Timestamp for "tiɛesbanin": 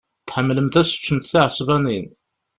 1.31-2.07